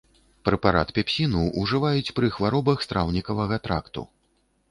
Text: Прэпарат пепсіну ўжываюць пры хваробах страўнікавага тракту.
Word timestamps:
Прэпарат 0.47 0.93
пепсіну 0.97 1.43
ўжываюць 1.65 2.13
пры 2.19 2.31
хваробах 2.37 2.81
страўнікавага 2.87 3.59
тракту. 3.67 4.01